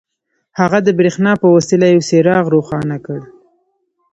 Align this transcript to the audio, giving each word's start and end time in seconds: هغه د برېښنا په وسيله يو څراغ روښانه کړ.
هغه 0.59 0.79
د 0.83 0.87
برېښنا 0.99 1.31
په 1.41 1.47
وسيله 1.55 1.85
يو 1.93 2.01
څراغ 2.09 2.45
روښانه 2.55 2.97
کړ. 3.05 3.19